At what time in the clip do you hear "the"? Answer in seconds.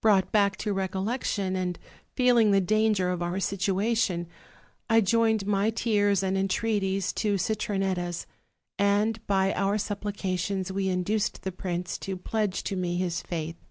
2.50-2.60, 11.44-11.52